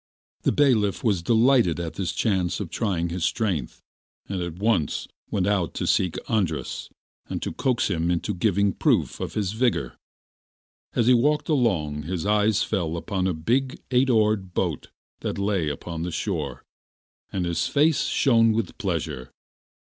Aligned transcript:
The 0.41 0.51
bailiff 0.51 1.03
was 1.03 1.21
delighted 1.21 1.79
at 1.79 1.93
this 1.93 2.11
chance 2.11 2.59
of 2.59 2.71
trying 2.71 3.09
his 3.09 3.23
strength, 3.23 3.83
and 4.27 4.41
at 4.41 4.55
once 4.55 5.07
went 5.29 5.45
out 5.45 5.75
to 5.75 5.85
seek 5.85 6.17
Andras 6.27 6.89
and 7.29 7.39
to 7.43 7.53
coax 7.53 7.87
him 7.87 8.09
into 8.09 8.33
giving 8.33 8.73
proof 8.73 9.19
of 9.19 9.35
his 9.35 9.51
vigour. 9.53 9.95
As 10.95 11.05
he 11.05 11.13
walked 11.13 11.49
along 11.49 12.01
his 12.01 12.25
eyes 12.25 12.63
fell 12.63 12.97
upon 12.97 13.27
a 13.27 13.33
big 13.35 13.79
eight 13.91 14.09
oared 14.09 14.55
boat 14.55 14.89
that 15.19 15.37
lay 15.37 15.69
upon 15.69 16.01
the 16.01 16.09
shore, 16.11 16.63
and 17.31 17.45
his 17.45 17.67
face 17.67 18.05
shone 18.07 18.53
with 18.53 18.79
pleasure. 18.79 19.29